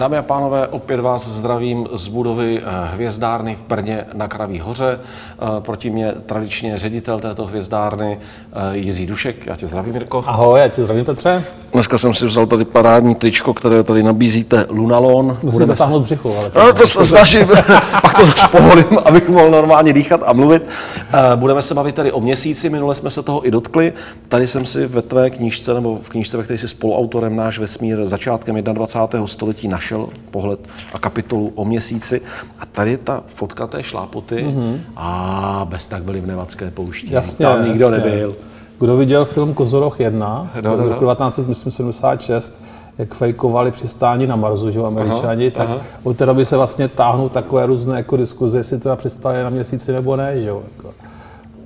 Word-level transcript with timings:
Dámy 0.00 0.16
a 0.16 0.22
pánové, 0.22 0.66
opět 0.66 1.00
vás 1.00 1.28
zdravím 1.28 1.88
z 1.92 2.08
budovy 2.08 2.62
eh, 2.62 2.94
hvězdárny 2.94 3.56
v 3.56 3.68
Brně 3.68 4.04
na 4.12 4.28
Kraví 4.28 4.58
hoře. 4.58 5.00
Eh, 5.00 5.60
proti 5.60 5.90
mě 5.90 6.12
tradičně 6.26 6.78
ředitel 6.78 7.20
této 7.20 7.46
hvězdárny 7.46 8.18
eh, 8.52 8.76
Jiří 8.76 9.06
Dušek. 9.06 9.46
Já 9.46 9.56
tě 9.56 9.66
zdravím, 9.66 9.92
Mirko. 9.92 10.24
Ahoj, 10.26 10.60
já 10.60 10.68
tě 10.68 10.82
zdravím, 10.82 11.04
Petře. 11.04 11.44
Dneska 11.72 11.98
jsem 11.98 12.14
si 12.14 12.26
vzal 12.26 12.46
tady 12.46 12.64
parádní 12.64 13.14
tričko, 13.14 13.54
které 13.54 13.82
tady 13.82 14.02
nabízíte, 14.02 14.66
Lunalon. 14.68 15.38
Musíš 15.42 15.66
zatáhnout 15.66 16.02
břicho, 16.02 16.36
ale... 16.38 16.50
No, 16.54 16.72
to 16.72 16.86
se 16.86 17.06
snažím, 17.06 17.46
pak 18.02 18.14
to 18.18 18.24
zase 18.24 18.48
poholím, 18.48 18.98
abych 19.04 19.28
mohl 19.28 19.50
normálně 19.50 19.92
dýchat 19.92 20.20
a 20.24 20.32
mluvit. 20.32 20.62
Budeme 21.36 21.62
se 21.62 21.74
bavit 21.74 21.94
tady 21.94 22.12
o 22.12 22.20
měsíci, 22.20 22.70
minule 22.70 22.94
jsme 22.94 23.10
se 23.10 23.22
toho 23.22 23.46
i 23.46 23.50
dotkli. 23.50 23.92
Tady 24.28 24.46
jsem 24.46 24.66
si 24.66 24.86
ve 24.86 25.02
tvé 25.02 25.30
knížce, 25.30 25.74
nebo 25.74 25.98
v 26.02 26.08
knížce, 26.08 26.36
ve 26.36 26.42
které 26.42 26.58
jsi 26.58 26.68
spoluautorem 26.68 27.36
náš 27.36 27.58
vesmír 27.58 28.06
začátkem 28.06 28.56
21. 28.62 29.26
století 29.26 29.68
našel 29.68 29.89
pohled 30.30 30.68
a 30.94 30.98
kapitolu 30.98 31.52
o 31.54 31.64
měsíci. 31.64 32.20
A 32.60 32.66
tady 32.66 32.96
ta 32.96 33.22
fotka 33.26 33.66
té 33.66 33.82
šlápoty 33.82 34.36
mm-hmm. 34.36 34.80
a 34.96 35.66
bez 35.70 35.86
tak 35.86 36.02
byli 36.02 36.20
v 36.20 36.26
Nevadské 36.26 36.70
poušti. 36.70 37.14
Jasně, 37.14 37.46
Tam 37.46 37.64
nikdo 37.64 37.90
jasně. 37.90 38.10
nebyl. 38.10 38.36
Kdo 38.80 38.96
viděl 38.96 39.24
film 39.24 39.54
Kozoroch 39.54 40.00
1 40.00 40.50
No, 40.62 40.76
no, 40.76 40.88
roku 40.88 41.04
1976, 41.04 42.60
jak 42.98 43.14
fejkovali 43.14 43.70
přistání 43.70 44.26
na 44.26 44.36
Marsu, 44.36 44.70
že 44.70 44.78
jo, 44.78 44.84
američani, 44.84 45.46
Aha, 45.46 45.56
tak 45.56 45.68
aha. 45.68 45.86
od 46.02 46.16
té 46.16 46.26
doby 46.26 46.46
se 46.46 46.56
vlastně 46.56 46.88
táhnou 46.88 47.28
takové 47.28 47.66
různé 47.66 47.96
jako 47.96 48.16
diskuze, 48.16 48.58
jestli 48.58 48.78
teda 48.78 48.96
přistáli 48.96 49.42
na 49.42 49.50
měsíci 49.50 49.92
nebo 49.92 50.16
ne, 50.16 50.40
že 50.40 50.48
jo. 50.48 50.62
Jako. 50.76 50.94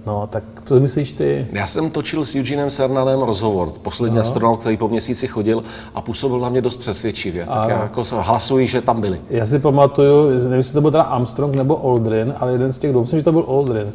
No, 0.06 0.26
tak 0.26 0.42
co 0.64 0.80
myslíš 0.80 1.12
ty? 1.12 1.46
Já 1.52 1.66
jsem 1.66 1.90
točil 1.90 2.24
s 2.24 2.36
Eugenem 2.36 2.70
Cernanem 2.70 3.22
rozhovor, 3.22 3.68
poslední 3.82 4.18
astronaut, 4.18 4.60
který 4.60 4.76
po 4.76 4.88
měsíci 4.88 5.26
chodil 5.26 5.64
a 5.94 6.00
působil 6.00 6.40
na 6.40 6.48
mě 6.48 6.60
dost 6.60 6.76
přesvědčivě. 6.76 7.46
Tak 7.46 7.68
já 7.68 7.82
jako 7.82 8.04
se 8.04 8.14
hlasuji, 8.20 8.66
že 8.66 8.80
tam 8.80 9.00
byli. 9.00 9.20
Já 9.30 9.46
si 9.46 9.58
pamatuju, 9.58 10.30
nevím, 10.30 10.52
jestli 10.52 10.74
to 10.74 10.80
byl 10.80 10.90
teda 10.90 11.02
Armstrong 11.02 11.56
nebo 11.56 11.84
Aldrin, 11.84 12.34
ale 12.40 12.52
jeden 12.52 12.72
z 12.72 12.78
těch 12.78 12.90
dvou, 12.90 13.00
myslím, 13.00 13.18
že 13.18 13.24
to 13.24 13.32
byl 13.32 13.44
Aldrin. 13.48 13.92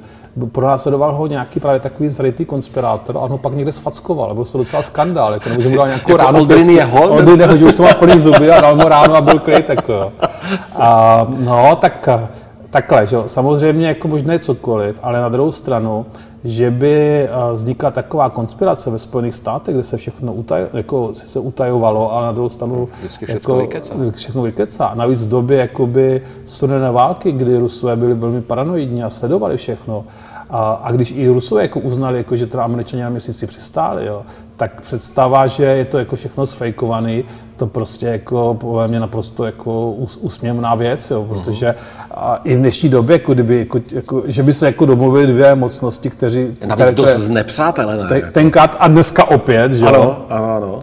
Pronásledoval 0.52 1.16
ho 1.16 1.28
nějaký 1.28 1.60
právě 1.60 1.80
takový 1.80 2.10
zrytý 2.10 2.46
konspirátor 2.46 3.18
a 3.18 3.20
on 3.20 3.32
ho 3.32 3.38
pak 3.38 3.54
někde 3.54 3.72
sfackoval. 3.72 4.36
Byl 4.36 4.46
to 4.46 4.58
docela 4.58 4.82
skandál, 4.82 5.34
jako, 5.34 5.50
nebo 5.50 5.62
že 5.62 5.70
mu 5.70 5.76
dal 5.76 5.88
nějakou 5.88 6.12
Jako 6.12 6.24
ránu. 6.24 6.38
Aldrin 6.38 6.70
je 6.70 6.84
hol? 6.84 7.14
Aldrin 7.14 7.42
je, 7.42 7.48
už 7.48 7.74
to 7.74 7.84
má 7.84 7.94
plný 7.94 8.20
zuby 8.20 8.52
a 8.52 8.62
dal 8.62 8.76
mu 8.76 8.84
ránu 8.88 9.16
a 9.16 9.22
byl 9.22 9.40
klid. 9.40 9.70
Jako. 9.70 9.94
jo. 9.94 10.12
A, 10.76 11.28
no, 11.30 11.76
tak 11.76 12.10
takhle, 12.70 13.08
že 13.08 13.16
jo. 13.16 13.24
samozřejmě 13.28 13.88
jako 13.88 14.08
možné 14.08 14.40
cokoliv, 14.40 15.00
ale 15.02 15.22
na 15.22 15.30
druhou 15.30 15.52
stranu, 15.52 16.06
že 16.44 16.72
by 16.72 17.24
eh, 17.24 17.30
vznikla 17.54 17.92
taková 17.92 18.30
konspirace 18.30 18.90
ve 18.90 19.00
Spojených 19.00 19.36
státech, 19.36 19.76
kde 19.76 19.84
se 19.84 19.98
všechno 19.98 20.34
utaj, 20.34 20.66
jako 20.74 21.14
se 21.14 21.40
utajovalo 21.40 22.14
a 22.14 22.22
na 22.22 22.32
druhou 22.32 22.50
stranu 22.50 22.90
Vždycky 23.00 23.26
všecko 23.26 23.52
jako, 23.52 23.62
vykecá. 23.62 23.96
všechno 24.16 24.42
vykecá. 24.42 24.92
Navíc 24.96 25.26
v 25.26 25.30
době 25.30 25.58
jakoby 25.58 26.22
studené 26.46 26.92
války, 26.92 27.32
kdy 27.32 27.58
Rusové 27.58 27.96
byli 27.96 28.14
velmi 28.14 28.42
paranoidní 28.42 29.04
a 29.04 29.10
sledovali 29.10 29.58
všechno, 29.58 30.06
a, 30.50 30.72
a 30.72 30.92
když 30.92 31.12
i 31.12 31.28
Rusové 31.28 31.62
jako 31.62 31.80
uznali, 31.80 32.18
jako, 32.18 32.36
že 32.36 32.48
teda 32.48 32.64
Američané 32.64 33.04
na 33.04 33.10
měsíci 33.10 33.48
přistáli, 33.48 34.06
jo, 34.06 34.22
tak 34.56 34.82
představa, 34.82 35.48
že 35.48 35.64
je 35.64 35.86
to 35.86 35.98
jako 36.00 36.16
všechno 36.16 36.46
sfejkovaný, 36.46 37.24
to 37.60 37.68
prostě 37.68 38.06
jako 38.06 38.54
podle 38.60 38.88
mě 38.88 39.00
naprosto 39.00 39.46
jako 39.46 39.92
úsměvná 40.20 40.76
věc, 40.76 41.10
jo, 41.12 41.26
protože 41.30 41.76
a 42.12 42.36
i 42.44 42.56
v 42.56 42.60
dnešní 42.60 42.90
době, 42.90 43.14
jako 43.16 43.34
kdyby, 43.34 43.60
jako, 43.60 43.80
jako, 43.92 44.24
že 44.26 44.44
by 44.44 44.54
se 44.54 44.66
jako 44.66 44.86
domluvili 44.86 45.28
dvě 45.28 45.56
mocnosti, 45.56 46.10
kteří... 46.10 46.48
Navíc 46.66 46.94
dost 46.94 47.18
znepřátelené. 47.18 48.08
te- 48.10 48.32
tenkrát 48.32 48.76
a 48.80 48.88
dneska 48.88 49.24
opět, 49.32 49.74
že 49.74 49.86
jo? 49.86 49.90
Ano, 49.94 50.18
ano, 50.30 50.56
ano. 50.56 50.80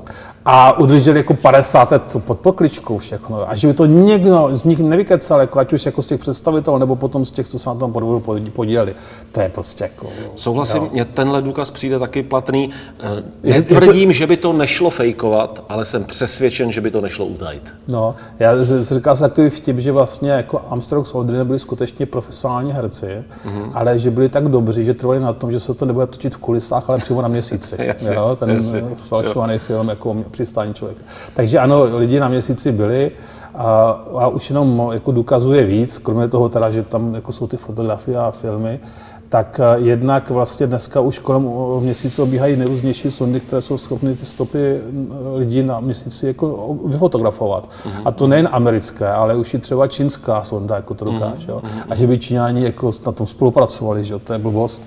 a 0.48 0.78
udrželi 0.78 1.18
jako 1.18 1.34
50 1.34 1.90
let 1.90 2.02
pod 2.18 2.38
pokličkou 2.40 2.98
všechno. 2.98 3.50
A 3.50 3.54
že 3.54 3.68
by 3.68 3.74
to 3.74 3.86
někdo 3.86 4.48
z 4.52 4.64
nich 4.64 4.78
nevykecal, 4.78 5.40
jako 5.40 5.58
ať 5.58 5.72
už 5.72 5.86
jako 5.86 6.02
z 6.02 6.06
těch 6.06 6.20
představitelů, 6.20 6.78
nebo 6.78 6.96
potom 6.96 7.26
z 7.26 7.30
těch, 7.30 7.48
co 7.48 7.58
se 7.58 7.68
na 7.68 7.74
tom 7.74 7.92
podvodu 7.92 8.20
podí- 8.20 8.50
podíleli. 8.50 8.94
To 9.32 9.40
je 9.40 9.48
prostě 9.48 9.84
jako... 9.84 10.06
Souhlasím, 10.36 10.82
mně 10.92 11.04
tenhle 11.04 11.42
důkaz 11.42 11.70
přijde 11.70 11.98
taky 11.98 12.22
platný. 12.22 12.70
Eh, 13.00 13.22
Je- 13.42 13.54
je 13.54 13.62
to- 13.62 13.74
Netvrdím, 13.74 14.12
že 14.12 14.26
by 14.26 14.36
to 14.36 14.52
nešlo 14.52 14.90
fejkovat, 14.90 15.64
ale 15.68 15.84
jsem 15.84 16.04
přesvědčen, 16.04 16.65
že 16.72 16.80
by 16.80 16.90
to 16.90 17.00
nešlo 17.00 17.26
utajit. 17.26 17.74
No, 17.88 18.14
já 18.38 18.64
říkal 18.64 19.16
jsem 19.16 19.30
takový 19.30 19.50
vtip, 19.50 19.78
že 19.78 19.92
vlastně 19.92 20.30
jako 20.30 20.62
Armstrong 20.70 21.06
s 21.06 21.14
Aldrin 21.14 21.46
byli 21.46 21.58
skutečně 21.58 22.06
profesionální 22.06 22.72
herci, 22.72 23.06
mm-hmm. 23.06 23.70
ale 23.74 23.98
že 23.98 24.10
byli 24.10 24.28
tak 24.28 24.48
dobří, 24.48 24.84
že 24.84 24.94
trvali 24.94 25.20
na 25.20 25.32
tom, 25.32 25.52
že 25.52 25.60
se 25.60 25.74
to 25.74 25.84
nebude 25.84 26.06
točit 26.06 26.34
v 26.34 26.38
kulisách, 26.38 26.90
ale 26.90 26.98
přímo 26.98 27.22
na 27.22 27.28
měsíci. 27.28 27.76
Jasně, 27.82 28.14
jo, 28.14 28.36
ten 28.40 28.50
jasně, 28.50 28.84
falšovaný 28.96 29.58
film 29.58 29.88
jako 29.88 30.16
přistání 30.30 30.74
člověka. 30.74 31.02
Takže 31.34 31.58
ano, 31.58 31.96
lidi 31.96 32.20
na 32.20 32.28
měsíci 32.28 32.72
byli 32.72 33.10
a, 33.54 33.90
a 34.18 34.28
už 34.28 34.50
jenom 34.50 34.90
jako 34.92 35.12
důkazuje 35.12 35.64
víc, 35.64 35.98
kromě 35.98 36.28
toho 36.28 36.48
teda, 36.48 36.70
že 36.70 36.82
tam 36.82 37.14
jako 37.14 37.32
jsou 37.32 37.46
ty 37.46 37.56
fotografie 37.56 38.18
a 38.18 38.30
filmy, 38.30 38.80
tak 39.28 39.60
eh, 39.60 39.80
jednak 39.80 40.30
vlastně 40.30 40.66
dneska 40.66 41.00
už 41.00 41.18
kolem 41.18 41.46
o- 41.46 41.80
měsíce 41.80 42.22
obíhají 42.22 42.56
nejrůznější 42.56 43.10
sondy, 43.10 43.40
které 43.40 43.62
jsou 43.62 43.78
schopny 43.78 44.14
ty 44.16 44.26
stopy 44.26 44.80
mm, 44.90 45.12
lidí 45.34 45.62
na 45.62 45.80
měsíci 45.80 46.26
jako 46.26 46.76
vyfotografovat. 46.84 47.68
A 48.04 48.12
to 48.12 48.26
nejen 48.26 48.48
americké, 48.52 49.08
ale 49.08 49.36
už 49.36 49.54
i 49.54 49.58
třeba 49.58 49.86
čínská 49.86 50.44
sonda 50.44 50.76
jako 50.76 50.94
to 50.94 51.04
dokáže. 51.04 51.50
jo. 51.50 51.62
A 51.88 51.94
že 51.96 52.06
by 52.06 52.18
Číňani 52.18 52.64
jako 52.64 52.90
na 53.06 53.12
tom 53.12 53.26
spolupracovali, 53.26 54.04
že 54.04 54.18
to 54.18 54.32
je 54.32 54.38
blbost. 54.38 54.82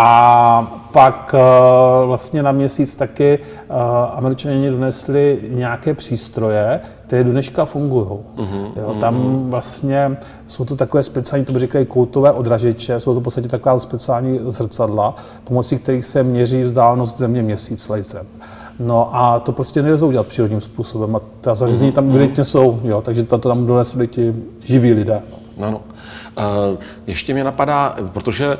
A 0.00 0.80
pak 0.92 1.34
eh, 1.38 2.06
vlastně 2.06 2.42
na 2.42 2.52
měsíc 2.52 2.96
taky 2.96 3.38
eh, 3.38 3.74
američané 4.12 4.70
donesli 4.70 5.40
nějaké 5.48 5.94
přístroje, 5.94 6.80
které 7.06 7.24
do 7.24 7.30
dneška 7.30 7.64
fungují. 7.64 8.06
Jo, 8.76 8.96
tam 9.00 9.44
vlastně 9.50 10.16
jsou 10.46 10.64
to 10.64 10.76
takové 10.76 11.02
speciální, 11.02 11.44
to 11.44 11.52
by 11.52 11.58
říkají 11.58 11.86
koutové 11.86 12.32
odražeče, 12.32 13.00
jsou 13.00 13.14
to 13.14 13.20
v 13.20 13.22
podstatě 13.22 13.48
taková 13.48 13.78
speciální 13.78 14.40
zrcadla, 14.42 15.14
pomocí 15.44 15.78
kterých 15.78 16.06
se 16.06 16.22
měří 16.22 16.62
vzdálenost 16.62 17.18
země 17.18 17.42
měsíc 17.42 17.88
laserem. 17.88 18.26
No 18.80 19.16
a 19.16 19.40
to 19.40 19.52
prostě 19.52 19.82
nelze 19.82 20.06
udělat 20.06 20.26
přírodním 20.26 20.60
způsobem 20.60 21.16
a 21.16 21.20
ta 21.40 21.54
zařízení 21.54 21.92
tam 21.92 22.08
evidentně 22.10 22.44
jsou, 22.44 22.80
jo, 22.84 23.02
takže 23.02 23.22
to 23.22 23.38
tam 23.38 23.66
donesli 23.66 24.08
ti 24.08 24.34
živí 24.60 24.92
lidé. 24.92 25.22
Ano. 25.62 25.80
Eh, 26.38 26.76
Ještě 27.06 27.34
mě 27.34 27.44
napadá, 27.44 27.96
protože 28.12 28.56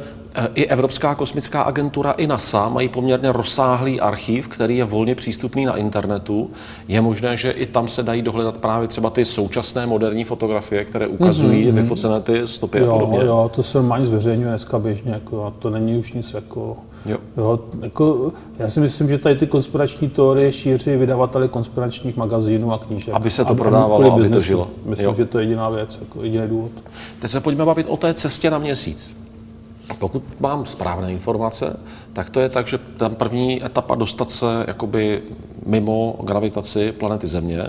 i 0.55 0.67
Evropská 0.67 1.15
kosmická 1.15 1.63
agentura, 1.63 2.13
i 2.13 2.27
NASA 2.27 2.69
mají 2.69 2.89
poměrně 2.89 3.33
rozsáhlý 3.33 4.01
archiv, 4.01 4.49
který 4.49 4.77
je 4.77 4.85
volně 4.85 5.15
přístupný 5.15 5.65
na 5.65 5.77
internetu. 5.77 6.51
Je 6.89 7.01
možné, 7.01 7.37
že 7.37 7.51
i 7.51 7.67
tam 7.67 7.89
se 7.89 8.03
dají 8.03 8.23
dohledat 8.23 8.59
právě 8.59 8.89
třeba 8.89 9.11
ty 9.11 9.25
současné 9.25 9.87
moderní 9.87 10.25
fotografie, 10.25 10.85
které 10.85 11.07
ukazují 11.07 11.67
mm-hmm. 11.67 11.75
vyfocené 11.75 12.21
ty 12.21 12.49
stopy 12.49 12.79
a 12.79 12.85
Jo, 12.85 12.93
podobně. 12.99 13.19
jo, 13.27 13.51
to 13.55 13.63
se 13.63 13.79
normálně 13.79 14.07
zveřejňuje 14.07 14.49
dneska 14.49 14.79
běžně, 14.79 15.13
jako, 15.13 15.45
a 15.45 15.53
to 15.59 15.71
není 15.71 15.99
už 15.99 16.13
nic 16.13 16.35
jako... 16.35 16.77
Jo. 17.07 17.17
Jo, 17.37 17.59
jako, 17.81 18.33
já 18.59 18.69
si 18.69 18.81
myslím, 18.81 19.09
že 19.09 19.19
tady 19.19 19.37
ty 19.37 19.47
konspirační 19.47 20.09
teorie 20.09 20.53
šíří 20.53 20.97
vydavateli 20.97 21.49
konspiračních 21.49 22.17
magazínů 22.17 22.73
a 22.73 22.79
knížek. 22.79 23.15
Aby 23.15 23.31
se 23.31 23.45
to 23.45 23.53
A- 23.53 23.57
prodávalo, 23.57 24.13
aby 24.13 24.29
to 24.29 24.41
žilo. 24.41 24.69
Myslím, 24.85 25.09
Jo. 25.09 25.15
že 25.15 25.27
to 25.27 25.39
je 25.39 25.45
jediná 25.45 25.69
věc, 25.69 25.99
jako 26.01 26.23
jediný 26.23 26.49
důvod. 26.49 26.71
Teď 27.21 27.31
se 27.31 27.41
pojďme 27.41 27.65
bavit 27.65 27.87
o 27.89 27.97
té 27.97 28.15
cestě 28.15 28.51
na 28.51 28.59
měsíc. 28.59 29.18
Pokud 29.99 30.41
mám 30.41 30.65
správné 30.65 31.13
informace, 31.13 31.81
tak 32.13 32.31
to 32.31 32.41
je 32.41 32.49
tak, 32.49 32.67
že 32.67 32.79
tam 32.79 33.15
první 33.15 33.65
etapa 33.65 33.95
dostat 33.95 34.31
se 34.31 34.65
jakoby 34.67 35.23
mimo 35.67 36.17
gravitaci 36.23 36.93
planety 36.93 37.27
Země 37.27 37.63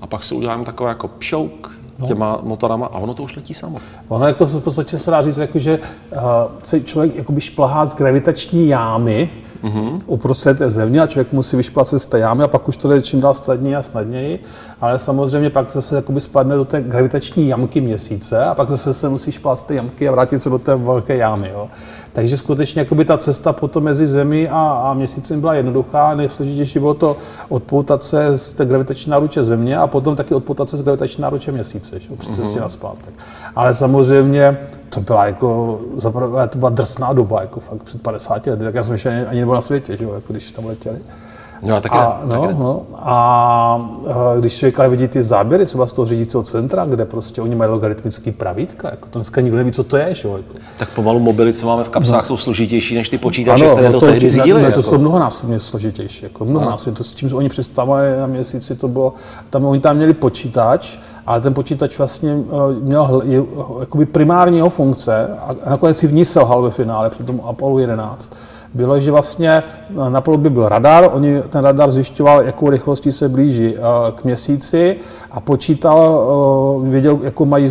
a 0.00 0.06
pak 0.06 0.24
si 0.24 0.34
uděláme 0.34 0.64
takové 0.64 0.88
jako 0.88 1.08
pšouk 1.08 1.78
těma 2.06 2.38
motorama 2.42 2.86
a 2.86 2.98
ono 2.98 3.14
to 3.14 3.22
už 3.22 3.36
letí 3.36 3.54
samo. 3.54 3.78
Ono 4.08 4.26
jako 4.26 4.46
v 4.46 4.60
podstatě 4.60 4.98
se 4.98 5.10
dá 5.10 5.22
říct, 5.22 5.38
jako, 5.38 5.58
že 5.58 5.78
uh, 5.78 6.18
se 6.64 6.80
člověk 6.80 7.16
jakoby 7.16 7.40
šplhá 7.40 7.86
z 7.86 7.94
gravitační 7.94 8.68
jámy 8.68 9.30
mm-hmm. 9.64 10.00
uprostřed 10.06 10.58
té 10.58 10.70
země 10.70 11.00
a 11.00 11.06
člověk 11.06 11.32
musí 11.32 11.56
vyšplacet 11.56 11.98
z 11.98 12.06
té 12.06 12.18
jámy 12.18 12.44
a 12.44 12.48
pak 12.48 12.68
už 12.68 12.76
to 12.76 12.88
jde 12.88 13.02
čím 13.02 13.20
dál 13.20 13.34
snadněji 13.34 13.76
a 13.76 13.82
snadněji, 13.82 14.42
ale 14.80 14.98
samozřejmě 14.98 15.50
pak 15.50 15.72
zase 15.72 15.96
jakoby 15.96 16.20
spadne 16.20 16.56
do 16.56 16.64
té 16.64 16.82
gravitační 16.82 17.48
jamky 17.48 17.80
měsíce 17.80 18.44
a 18.44 18.54
pak 18.54 18.68
zase 18.68 18.94
se 18.94 19.08
musí 19.08 19.32
špát 19.32 19.56
z 19.56 19.62
té 19.62 19.74
jamky 19.74 20.08
a 20.08 20.12
vrátit 20.12 20.42
se 20.42 20.50
do 20.50 20.58
té 20.58 20.76
velké 20.76 21.16
jámy. 21.16 21.50
Jo. 21.52 21.68
Takže 22.12 22.36
skutečně 22.36 22.80
jakoby 22.80 23.04
ta 23.04 23.18
cesta 23.18 23.52
potom 23.52 23.84
mezi 23.84 24.06
zemí 24.06 24.48
a, 24.48 24.60
a 24.60 24.94
měsícem 24.94 25.40
byla 25.40 25.54
jednoduchá, 25.54 26.14
nejsložitější 26.14 26.78
bylo 26.78 26.94
to 26.94 27.16
odpoutat 27.48 28.04
se 28.04 28.38
z 28.38 28.50
té 28.50 28.64
gravitační 28.64 29.10
náruče 29.10 29.44
země 29.44 29.78
a 29.78 29.86
potom 29.86 30.16
taky 30.16 30.34
odpoutat 30.34 30.70
se 30.70 30.76
z 30.76 30.82
gravitační 30.82 31.22
náruče 31.22 31.52
měsíce, 31.52 32.00
že, 32.00 32.08
jo, 32.10 32.16
při 32.16 32.28
cestě 32.32 32.58
mm-hmm. 32.58 32.62
na 32.62 32.68
zpátek. 32.68 33.14
Ale 33.56 33.74
samozřejmě 33.74 34.58
to 34.88 35.00
byla 35.00 35.26
jako, 35.26 35.80
zaprvé 35.96 36.48
to 36.48 36.58
byla 36.58 36.70
drsná 36.70 37.12
doba, 37.12 37.40
jako 37.40 37.60
fakt 37.60 37.82
před 37.82 38.02
50 38.02 38.46
lety, 38.46 38.64
tak 38.64 38.74
já 38.74 38.82
jsem 38.82 38.92
ještě 38.92 39.08
ani, 39.08 39.26
ani 39.26 39.40
nebyl 39.40 39.54
na 39.54 39.60
světě, 39.60 39.96
že 39.96 40.04
jo, 40.04 40.14
jako 40.14 40.32
když 40.32 40.50
tam 40.50 40.66
letěli. 40.66 40.98
No, 41.62 41.76
a, 41.76 41.80
taky 41.80 41.98
a, 41.98 42.20
ne, 42.24 42.34
no, 42.34 42.40
taky 42.40 42.46
ne. 42.54 42.58
no, 42.58 42.82
a, 42.94 43.12
a 43.12 44.36
když 44.38 44.56
člověk 44.58 44.78
vidí 44.78 45.08
ty 45.08 45.22
záběry 45.22 45.66
třeba 45.66 45.86
z 45.86 45.92
toho 45.92 46.06
řídícího 46.06 46.42
centra, 46.42 46.84
kde 46.84 47.04
prostě 47.04 47.42
oni 47.42 47.54
mají 47.54 47.70
logaritmický 47.70 48.32
pravítka, 48.32 48.88
jako 48.90 49.08
to 49.10 49.18
dneska 49.18 49.40
nikdo 49.40 49.56
neví, 49.56 49.72
co 49.72 49.84
to 49.84 49.96
je, 49.96 50.14
že? 50.14 50.28
Jako. 50.28 50.54
Tak 50.78 50.88
pomalu 50.94 51.20
mobily, 51.20 51.52
co 51.52 51.66
máme 51.66 51.84
v 51.84 51.88
kapsách, 51.88 52.26
jsou 52.26 52.36
složitější 52.36 52.94
než 52.94 53.08
ty 53.08 53.18
počítače, 53.18 53.70
které 53.72 53.90
to, 53.90 54.00
tehdy 54.00 54.14
určitě- 54.14 54.30
řídily. 54.30 54.60
Ne, 54.60 54.66
jako. 54.66 54.74
to 54.74 54.82
jsou 54.82 54.98
mnohonásobně 54.98 55.60
složitější, 55.60 56.24
jako 56.24 56.44
mnohonásobně. 56.44 56.96
To 56.96 57.04
s 57.04 57.12
tím, 57.12 57.28
že 57.28 57.34
oni 57.34 57.48
přistávali 57.48 58.18
na 58.18 58.26
měsíci, 58.26 58.74
to 58.76 58.88
bylo, 58.88 59.14
tam 59.50 59.64
oni 59.64 59.80
tam 59.80 59.96
měli 59.96 60.14
počítač, 60.14 60.98
ale 61.26 61.40
ten 61.40 61.54
počítač 61.54 61.98
vlastně 61.98 62.30
eh, 62.30 62.80
měl 62.80 63.22
eh, 63.24 63.80
jakoby 63.80 64.06
primární 64.06 64.56
jeho 64.56 64.70
funkce 64.70 65.28
a 65.38 65.70
nakonec 65.70 65.96
si 65.98 66.06
v 66.06 66.12
ní 66.12 66.24
selhal 66.24 66.62
ve 66.62 66.70
finále 66.70 67.10
při 67.10 67.22
tom 67.22 67.40
Apollo 67.44 67.78
11 67.78 68.32
bylo, 68.74 69.00
že 69.00 69.10
vlastně 69.10 69.50
eh, 69.50 70.10
na 70.10 70.20
palubě 70.20 70.50
byl 70.50 70.68
radar, 70.68 71.08
oni, 71.12 71.42
ten 71.42 71.64
radar 71.64 71.90
zjišťoval, 71.90 72.42
jakou 72.42 72.70
rychlostí 72.70 73.12
se 73.12 73.28
blíží 73.28 73.74
eh, 73.76 73.80
k 74.14 74.24
měsíci 74.24 74.96
a 75.30 75.40
počítal, 75.40 76.28
eh, 76.86 76.90
věděl, 76.90 77.18
jakou 77.22 77.44
mají 77.44 77.70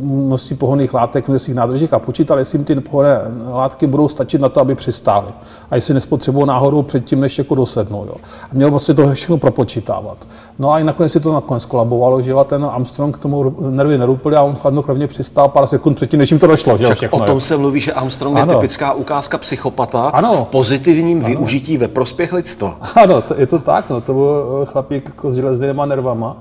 množství 0.00 0.56
pohonných 0.56 0.94
látek 0.94 1.28
v 1.28 1.38
svých 1.38 1.56
nádržích 1.56 1.92
a 1.92 1.98
počítal, 1.98 2.38
jestli 2.38 2.58
jim 2.58 2.64
ty 2.64 2.74
pohonné 2.80 3.20
látky 3.50 3.86
budou 3.86 4.08
stačit 4.08 4.40
na 4.40 4.48
to, 4.48 4.60
aby 4.60 4.74
přistály. 4.74 5.26
A 5.70 5.74
jestli 5.74 5.94
nespotřebují 5.94 6.46
náhodou 6.46 6.82
předtím, 6.82 7.20
než 7.20 7.38
jako 7.38 7.54
dosednou. 7.54 8.04
Jo. 8.06 8.14
A 8.42 8.48
měl 8.52 8.70
vlastně 8.70 8.94
to 8.94 9.12
všechno 9.12 9.38
propočítávat. 9.38 10.16
No 10.58 10.72
a 10.72 10.78
i 10.78 10.84
nakonec 10.84 11.12
si 11.12 11.20
to 11.20 11.32
nakonec 11.32 11.64
kolabovalo, 11.64 12.22
že 12.22 12.30
jo, 12.30 12.44
ten 12.44 12.64
Armstrong 12.64 13.16
k 13.16 13.22
tomu 13.22 13.54
nervy 13.70 13.98
nerupil 13.98 14.38
a 14.38 14.42
on 14.42 14.54
chladnokrevně 14.54 15.06
přistál 15.06 15.48
pár 15.48 15.66
sekund 15.66 15.94
předtím, 15.94 16.18
než 16.18 16.30
jim 16.30 16.38
to 16.40 16.46
došlo. 16.46 16.78
Že 16.78 16.84
jo, 16.84 16.94
všechno, 16.94 17.18
o 17.18 17.20
jo. 17.20 17.26
tom 17.26 17.40
se 17.40 17.56
mluví, 17.56 17.80
že 17.80 17.92
Armstrong 17.92 18.36
je 18.36 18.42
Ano. 18.42 18.54
typická 18.54 18.92
ukázka 18.92 19.38
psychopata 19.38 20.02
Ano. 20.02 20.44
v 20.44 20.48
pozitivním 20.48 21.20
využití 21.20 21.76
ve 21.76 21.88
prospěch 21.88 22.32
lidstva. 22.32 22.76
Ano, 22.94 23.22
to, 23.22 23.34
je 23.38 23.46
to 23.46 23.58
tak, 23.58 23.90
no, 23.90 24.00
to 24.00 24.12
byl 24.12 24.60
eh, 24.62 24.66
chlapík 24.66 25.04
jako 25.06 25.32
s 25.32 25.36
železnýma 25.36 25.86
nervama. 25.86 26.36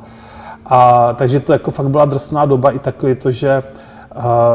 A, 0.66 1.14
takže 1.14 1.40
to 1.40 1.54
jako 1.54 1.72
fakt 1.72 1.90
byla 1.90 2.06
drsná 2.06 2.46
doba 2.46 2.72
i 2.72 2.80
takový 2.80 3.16
to, 3.16 3.32
že 3.32 3.64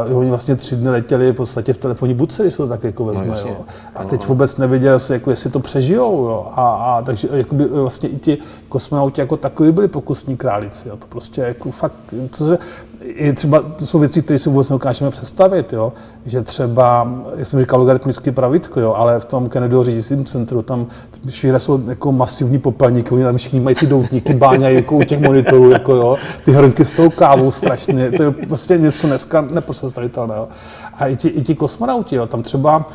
Uh, 0.09 0.17
oni 0.17 0.29
vlastně 0.29 0.55
tři 0.55 0.75
dny 0.75 0.89
letěli 0.89 1.31
v 1.31 1.35
podstatě 1.35 1.73
v 1.73 1.77
telefonní 1.77 2.13
budce, 2.13 2.43
když 2.43 2.53
se 2.53 2.57
to 2.57 2.67
tak 2.67 2.83
jako 2.83 3.05
vezme. 3.05 3.25
No, 3.27 3.35
jo. 3.45 3.57
A 3.95 4.03
teď 4.03 4.27
vůbec 4.27 4.57
nevěděl, 4.57 4.93
jestli, 4.93 5.13
jako, 5.13 5.29
jestli 5.29 5.49
to 5.49 5.59
přežijou. 5.59 6.25
Jo. 6.25 6.47
A, 6.55 6.71
a, 6.71 7.01
takže 7.01 7.27
jakoby, 7.31 7.67
vlastně 7.67 8.09
i 8.09 8.17
ti 8.17 8.37
kosmonauti 8.69 9.21
jako 9.21 9.37
takový 9.37 9.71
byli 9.71 9.87
pokusní 9.87 10.37
králíci. 10.37 10.89
Jo. 10.89 10.97
To 10.97 11.07
prostě 11.07 11.41
jako 11.41 11.71
fakt, 11.71 11.93
co 12.31 12.47
se, 12.47 12.57
i 13.03 13.33
třeba 13.33 13.59
to 13.59 13.85
jsou 13.85 13.99
věci, 13.99 14.21
které 14.21 14.39
si 14.39 14.49
vůbec 14.49 14.69
nedokážeme 14.69 15.11
představit, 15.11 15.73
jo. 15.73 15.93
že 16.25 16.41
třeba, 16.41 17.13
jak 17.35 17.47
jsem 17.47 17.59
říkal, 17.59 17.79
logaritmický 17.79 18.31
pravítko, 18.31 18.79
jo, 18.79 18.93
ale 18.93 19.19
v 19.19 19.25
tom 19.25 19.49
Kennedyho 19.49 19.83
řídícím 19.83 20.25
centru, 20.25 20.61
tam 20.61 20.87
švíre 21.29 21.59
jsou 21.59 21.89
jako 21.89 22.11
masivní 22.11 22.59
popelníky, 22.59 23.15
oni 23.15 23.23
tam 23.23 23.37
všichni 23.37 23.59
mají 23.59 23.75
ty 23.75 23.87
doutníky, 23.87 24.33
báňají 24.33 24.75
jako 24.75 24.95
u 24.95 25.03
těch 25.03 25.19
monitorů, 25.19 25.69
jako 25.69 25.95
jo, 25.95 26.15
ty 26.45 26.51
hrnky 26.51 26.85
s 26.85 26.93
tou 26.93 27.09
kávou 27.09 27.51
strašně, 27.51 28.11
to 28.11 28.23
je 28.23 28.31
prostě 28.31 28.77
něco 28.77 29.07
dneska 29.07 29.41
nepředstavitelného. 29.41 30.47
A 30.93 31.07
i 31.07 31.15
ti, 31.15 31.27
i 31.27 31.41
ti 31.41 31.55
kosmonauti, 31.55 32.15
jo, 32.15 32.27
tam 32.27 32.41
třeba 32.41 32.85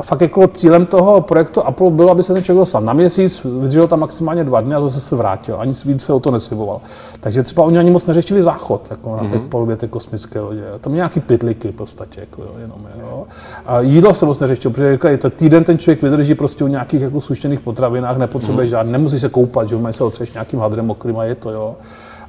fakt 0.00 0.20
jako 0.20 0.46
cílem 0.48 0.86
toho 0.86 1.20
projektu 1.20 1.62
Apollo 1.62 1.90
bylo, 1.90 2.10
aby 2.10 2.22
se 2.22 2.32
ten 2.32 2.44
člověk 2.44 2.62
dostal 2.62 2.82
na 2.82 2.92
měsíc, 2.92 3.40
vydržel 3.44 3.88
tam 3.88 4.00
maximálně 4.00 4.44
dva 4.44 4.60
dny 4.60 4.74
a 4.74 4.80
zase 4.80 5.00
se 5.00 5.16
vrátil. 5.16 5.56
Ani 5.58 5.72
víc 5.84 6.02
se 6.02 6.12
o 6.12 6.20
to 6.20 6.30
nesliboval. 6.30 6.80
Takže 7.20 7.42
třeba 7.42 7.62
oni 7.62 7.78
ani 7.78 7.90
moc 7.90 8.06
neřešili 8.06 8.42
záchod 8.42 8.86
jako 8.90 9.16
na 9.16 9.30
té 9.30 9.38
palubě 9.38 9.76
té 9.76 9.88
kosmické 9.88 10.40
lodě. 10.40 10.64
Tam 10.80 10.94
nějaký 10.94 11.20
pytliky 11.20 11.68
v 11.68 11.74
podstatě, 11.74 12.20
jako 12.20 12.42
jo, 12.42 12.50
jenom, 12.58 12.78
jo. 13.00 13.24
A 13.66 13.80
jídlo 13.80 14.14
se 14.14 14.26
moc 14.26 14.38
neřešilo, 14.40 14.72
protože 14.72 14.92
říkali, 14.92 15.18
ten 15.18 15.30
týden 15.30 15.64
ten 15.64 15.78
člověk 15.78 16.02
vydrží 16.02 16.34
prostě 16.34 16.64
u 16.64 16.66
nějakých 16.66 17.02
jako 17.02 17.20
sušených 17.20 17.60
potravinách, 17.60 18.16
nepotřebuje 18.16 18.66
žádný, 18.66 18.92
nemusí 18.92 19.20
se 19.20 19.28
koupat, 19.28 19.68
že 19.68 19.76
mají 19.76 19.94
se 19.94 20.04
otřeš 20.04 20.32
nějakým 20.32 20.60
hadrem 20.60 20.86
mokrým 20.86 21.18
a 21.18 21.24
je 21.24 21.34
to, 21.34 21.50
jo. 21.50 21.74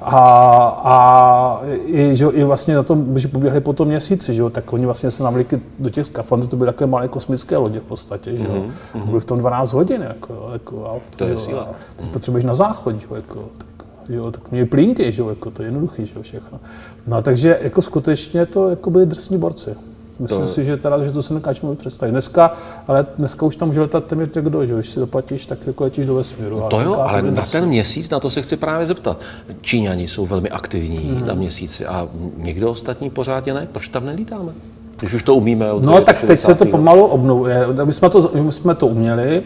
A, 0.06 0.82
a 0.84 1.62
i, 1.86 2.16
že, 2.16 2.26
i 2.26 2.44
vlastně 2.44 2.76
na 2.76 2.84
tom, 2.84 3.20
že 3.20 3.28
poběhli 3.28 3.62
po 3.62 3.74
tom 3.74 3.88
měsíci, 3.88 4.34
že 4.34 4.42
jo, 4.42 4.50
tak 4.50 4.74
oni 4.74 4.86
vlastně 4.86 5.12
se 5.12 5.24
navlíkli 5.24 5.62
do 5.80 5.90
těch 5.90 6.06
skafandrů, 6.06 6.48
to 6.48 6.56
byly 6.56 6.68
takové 6.68 6.88
malé 6.88 7.08
kosmické 7.08 7.58
lodě 7.58 7.80
v 7.80 7.84
podstatě, 7.84 8.38
že 8.38 8.48
jo. 8.48 8.54
Mm-hmm. 8.96 9.06
Byly 9.06 9.20
v 9.22 9.26
tom 9.26 9.40
12 9.40 9.74
hodin, 9.74 10.02
jako, 10.02 10.50
jako 10.54 10.86
a, 10.86 11.00
To 11.16 11.26
je 11.26 11.38
síla. 11.38 11.68
Teď 11.96 12.08
potřebuješ 12.10 12.46
na 12.46 12.56
záchod, 12.56 13.00
že 13.00 13.08
jo, 13.10 13.16
jako, 13.16 13.40
tak, 13.58 13.86
že 14.10 14.16
jo, 14.16 14.32
tak 14.32 14.52
měli 14.52 14.68
plínky, 14.68 15.12
že 15.12 15.22
jo, 15.22 15.30
jako, 15.30 15.52
to 15.52 15.62
je 15.62 15.68
jednoduchý, 15.68 16.06
že 16.06 16.14
jo, 16.16 16.22
všechno. 16.22 16.60
No, 17.08 17.22
takže 17.22 17.60
jako 17.62 17.82
skutečně 17.82 18.46
to 18.46 18.70
jako 18.70 18.90
byli 18.90 19.06
drsní 19.06 19.38
borci. 19.38 19.76
Myslím 20.20 20.42
To- 20.42 20.48
si, 20.48 20.64
že, 20.64 20.78
teda, 20.78 21.04
že 21.04 21.12
to 21.12 21.22
si 21.24 21.34
nekážeme 21.34 21.76
představit. 21.76 22.12
Dneska, 22.12 22.54
ale 22.88 23.06
dneska 23.18 23.46
už 23.46 23.56
tam 23.56 23.68
může 23.68 23.82
letat 23.82 24.06
téměř 24.06 24.30
někdo, 24.36 24.66
že 24.66 24.74
když 24.74 24.90
si 24.90 25.00
doplatíš, 25.00 25.46
tak 25.46 25.68
jako 25.68 25.84
letíš 25.84 26.06
do 26.06 26.16
vesmíru. 26.16 26.66
a 26.66 26.70
To 26.70 26.82
jo, 26.82 26.96
ale 27.00 27.22
na 27.22 27.32
drsní. 27.32 27.52
ten 27.52 27.70
měsíc, 27.70 28.10
na 28.10 28.20
to 28.20 28.30
se 28.30 28.42
chci 28.42 28.58
právě 28.58 28.86
zeptat. 28.88 29.20
Číňani 29.62 30.08
jsou 30.08 30.26
velmi 30.26 30.50
aktivní 30.50 31.00
Mhm. 31.00 31.28
na 31.28 31.34
měsíci 31.34 31.86
a 31.86 32.08
někdo 32.38 32.72
ostatní 32.72 33.10
pořádně 33.10 33.54
ne. 33.54 33.68
Proč 33.72 33.88
tam 33.88 34.06
nelítáme? 34.06 34.52
Když 35.00 35.14
už 35.14 35.24
to 35.24 35.36
umíme. 35.36 35.72
od 35.72 35.84
No 35.84 36.02
tak 36.02 36.22
teď 36.22 36.40
se 36.40 36.48
to 36.48 36.54
60. 36.66 36.72
pomalu 36.72 37.06
obnovuje. 37.06 37.68
My 37.84 37.94
jsme 37.94 38.10
to, 38.10 38.32
my 38.42 38.52
jsme 38.52 38.76
to 38.76 38.88
uměli, 38.88 39.44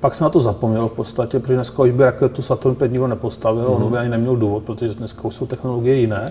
pak 0.00 0.14
se 0.14 0.24
na 0.24 0.30
to 0.30 0.40
zapomnělo 0.40 0.88
v 0.88 0.92
podstatě, 0.92 1.38
protože 1.38 1.54
dneska 1.54 1.82
už 1.82 1.90
by 1.90 2.04
raketu 2.04 2.42
Saturn 2.42 2.74
5 2.74 2.92
nikdo 2.92 3.06
nepostavil, 3.06 3.68
mm. 3.78 3.84
on 3.84 3.92
by 3.92 3.98
ani 3.98 4.08
neměl 4.08 4.36
důvod, 4.36 4.62
protože 4.62 4.94
dneska 4.94 5.22
už 5.24 5.34
jsou 5.34 5.46
technologie 5.46 5.94
jiné. 5.96 6.28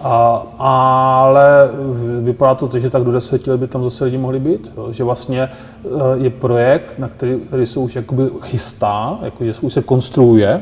A, 0.00 0.46
ale 0.58 1.70
vypadá 2.20 2.54
to, 2.54 2.78
že 2.78 2.90
tak 2.90 3.04
do 3.04 3.12
deseti 3.12 3.50
let 3.50 3.60
by 3.60 3.66
tam 3.66 3.84
zase 3.84 4.04
lidi 4.04 4.18
mohli 4.18 4.40
být. 4.40 4.72
Jo? 4.76 4.92
Že 4.92 5.04
vlastně 5.04 5.42
eh, 5.42 5.88
je 6.14 6.30
projekt, 6.30 6.98
na 6.98 7.08
který, 7.08 7.40
který 7.40 7.66
se 7.66 7.78
už 7.78 7.96
jakoby 7.96 8.30
chystá, 8.40 9.18
jakože 9.22 9.54
už 9.60 9.72
se 9.72 9.82
konstruuje, 9.82 10.60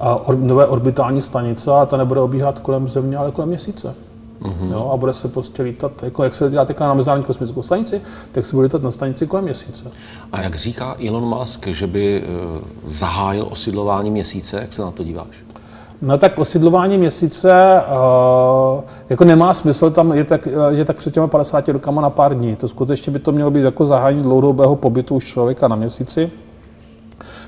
a 0.00 0.14
or, 0.14 0.36
nové 0.38 0.66
orbitální 0.66 1.22
stanice 1.22 1.70
a 1.70 1.86
ta 1.86 1.96
nebude 1.96 2.20
obíhat 2.20 2.58
kolem 2.58 2.88
Země, 2.88 3.16
ale 3.16 3.30
kolem 3.30 3.48
Měsíce. 3.48 3.94
Mm-hmm. 4.42 4.72
Jo, 4.72 4.90
a 4.94 4.96
bude 4.96 5.14
se 5.14 5.28
prostě 5.28 5.62
lítat, 5.62 5.92
jako 6.02 6.24
jak 6.24 6.34
se 6.34 6.50
dělá 6.50 6.64
teďka 6.64 6.88
na 6.88 6.94
Mezinárodní 6.94 7.26
kosmickou 7.26 7.62
stanici, 7.62 8.00
tak 8.32 8.46
se 8.46 8.56
bude 8.56 8.64
lítat 8.64 8.82
na 8.82 8.90
stanici 8.90 9.26
kolem 9.26 9.44
Měsíce. 9.44 9.84
A 10.32 10.40
jak 10.40 10.54
říká 10.54 10.96
Elon 11.08 11.24
Musk, 11.24 11.66
že 11.66 11.86
by 11.86 12.22
eh, 12.24 12.28
zahájil 12.86 13.46
osidlování 13.50 14.10
měsíce, 14.10 14.60
jak 14.60 14.72
se 14.72 14.82
na 14.82 14.90
to 14.90 15.04
díváš? 15.04 15.49
No 16.02 16.18
tak 16.18 16.38
osidlování 16.38 16.98
měsíce 16.98 17.52
uh, 18.74 18.80
jako 19.10 19.24
nemá 19.24 19.54
smysl 19.54 19.90
tam 19.90 20.12
je 20.12 20.24
tak, 20.24 20.48
je 20.68 20.84
tak 20.84 20.96
před 20.96 21.14
těmi 21.14 21.28
50 21.28 21.68
rokama 21.68 22.02
na 22.02 22.10
pár 22.10 22.34
dní. 22.34 22.56
To 22.56 22.68
skutečně 22.68 23.12
by 23.12 23.18
to 23.18 23.32
mělo 23.32 23.50
být 23.50 23.62
jako 23.62 23.84
zahájení 23.84 24.22
dlouhodobého 24.22 24.76
pobytu 24.76 25.14
už 25.14 25.24
člověka 25.24 25.68
na 25.68 25.76
měsíci. 25.76 26.30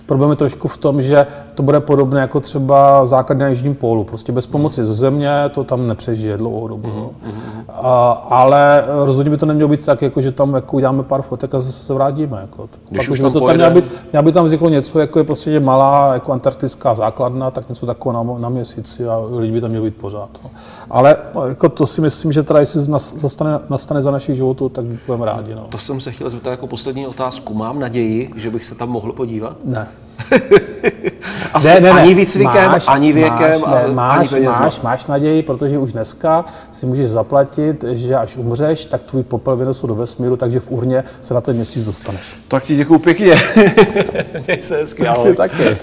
Problém 0.06 0.30
je 0.30 0.36
trošku 0.36 0.68
v 0.68 0.76
tom, 0.76 1.02
že 1.02 1.26
to 1.54 1.62
bude 1.62 1.80
podobné 1.80 2.20
jako 2.20 2.40
třeba 2.40 3.06
základ 3.06 3.38
na 3.38 3.48
Jižním 3.48 3.74
pólu. 3.74 4.04
Prostě 4.04 4.32
bez 4.32 4.46
pomoci 4.46 4.84
ze 4.84 4.94
země 4.94 5.30
to 5.54 5.64
tam 5.64 5.86
nepřežije 5.86 6.36
dlouhou 6.36 6.68
dobu. 6.68 6.88
Mm, 6.88 7.64
A, 7.68 8.10
ale 8.30 8.84
rozhodně 8.86 9.30
by 9.30 9.36
to 9.36 9.46
nemělo 9.46 9.68
být 9.68 9.86
tak, 9.86 10.02
jako, 10.02 10.20
že 10.20 10.32
tam 10.32 10.54
jako 10.54 10.76
uděláme 10.76 11.02
pár 11.02 11.22
fotek 11.22 11.54
a 11.54 11.60
zase 11.60 11.84
se 11.84 11.94
vrátíme. 11.94 12.38
Jako. 12.40 12.68
Když 12.90 13.06
Pak 13.06 13.12
už 13.12 13.18
by 13.18 13.22
tam 13.22 13.32
to 13.32 13.40
tam 13.40 13.54
měla 13.56 13.70
být, 13.70 13.90
měla 14.12 14.22
by 14.22 14.32
tam 14.32 14.44
vzniklo 14.44 14.68
něco, 14.68 14.98
jako 14.98 15.18
je 15.18 15.24
prostě 15.24 15.60
malá 15.60 16.14
jako 16.14 16.32
antarktická 16.32 16.94
základna, 16.94 17.50
tak 17.50 17.68
něco 17.68 17.86
takového 17.86 18.24
na, 18.24 18.38
na 18.38 18.48
měsíci 18.48 19.06
a 19.06 19.18
lidi 19.30 19.52
by 19.52 19.60
tam 19.60 19.70
měli 19.70 19.84
být 19.84 19.96
pořád. 19.96 20.30
No. 20.44 20.50
Ale 20.90 21.16
no, 21.34 21.46
jako 21.46 21.68
to 21.68 21.86
si 21.86 22.00
myslím, 22.00 22.32
že 22.32 22.42
teda 22.42 22.60
jestli 22.60 22.90
nas, 22.90 23.14
zastane, 23.14 23.58
nastane 23.68 24.02
za 24.02 24.10
našich 24.10 24.36
životů, 24.36 24.68
tak 24.68 24.84
budeme 25.06 25.26
rádi. 25.26 25.54
No. 25.54 25.66
To 25.68 25.78
jsem 25.78 26.00
se 26.00 26.12
chtěl 26.12 26.30
zeptat 26.30 26.50
jako 26.50 26.66
poslední 26.66 27.06
otázku. 27.06 27.54
Mám 27.54 27.78
naději, 27.78 28.30
že 28.36 28.50
bych 28.50 28.64
se 28.64 28.74
tam 28.74 28.88
mohl 28.88 29.12
podívat? 29.12 29.56
Ne. 29.64 29.88
Asi 31.54 31.68
ani 31.68 32.14
výcvikem, 32.14 32.72
ani 32.86 33.12
věkem, 33.12 33.38
máš, 33.38 33.60
ne, 33.66 33.84
ani 33.84 33.94
máš, 33.94 34.30
penězma. 34.30 34.58
máš, 34.58 34.80
máš 34.80 35.06
naději, 35.06 35.42
protože 35.42 35.78
už 35.78 35.92
dneska 35.92 36.44
si 36.72 36.86
můžeš 36.86 37.08
zaplatit, 37.08 37.84
že 37.92 38.16
až 38.16 38.36
umřeš, 38.36 38.84
tak 38.84 39.02
tvůj 39.02 39.22
popel 39.22 39.56
vynesou 39.56 39.86
do 39.86 39.94
vesmíru, 39.94 40.36
takže 40.36 40.60
v 40.60 40.70
urně 40.70 41.04
se 41.20 41.34
na 41.34 41.40
ten 41.40 41.56
měsíc 41.56 41.84
dostaneš. 41.84 42.36
Tak 42.48 42.62
ti 42.62 42.76
děkuju 42.76 42.98
pěkně. 42.98 43.34
Měj 44.46 44.62
se 44.62 44.76
hezky, 44.76 45.08
ahoj. 45.08 45.34
taky. 45.36 45.76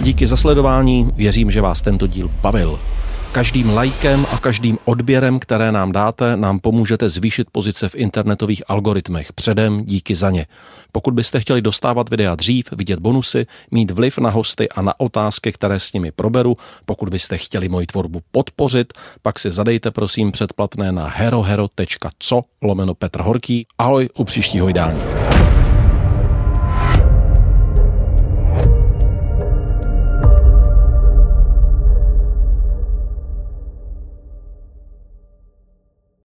Díky 0.00 0.26
za 0.26 0.36
sledování, 0.36 1.12
věřím, 1.16 1.50
že 1.50 1.60
vás 1.60 1.82
tento 1.82 2.06
díl 2.06 2.30
bavil. 2.42 2.78
Každým 3.32 3.70
lajkem 3.70 4.26
a 4.32 4.38
každým 4.38 4.78
odběrem, 4.84 5.38
které 5.38 5.72
nám 5.72 5.92
dáte, 5.92 6.36
nám 6.36 6.58
pomůžete 6.58 7.08
zvýšit 7.08 7.46
pozice 7.52 7.88
v 7.88 7.94
internetových 7.94 8.62
algoritmech. 8.68 9.32
Předem 9.32 9.84
díky 9.84 10.16
za 10.16 10.30
ně. 10.30 10.46
Pokud 10.92 11.14
byste 11.14 11.40
chtěli 11.40 11.62
dostávat 11.62 12.10
videa 12.10 12.34
dřív, 12.34 12.64
vidět 12.72 12.98
bonusy, 12.98 13.46
mít 13.70 13.90
vliv 13.90 14.18
na 14.18 14.30
hosty 14.30 14.68
a 14.68 14.82
na 14.82 15.00
otázky, 15.00 15.52
které 15.52 15.80
s 15.80 15.92
nimi 15.92 16.12
proberu, 16.12 16.56
pokud 16.84 17.08
byste 17.08 17.38
chtěli 17.38 17.68
moji 17.68 17.86
tvorbu 17.86 18.20
podpořit, 18.30 18.92
pak 19.22 19.38
si 19.38 19.50
zadejte 19.50 19.90
prosím 19.90 20.32
předplatné 20.32 20.92
na 20.92 21.08
herohero.co 21.08 22.42
lomeno 22.62 22.94
Petr 22.94 23.20
Horký. 23.20 23.66
Ahoj 23.78 24.08
u 24.16 24.24
příštího 24.24 24.66
vydání. 24.66 25.21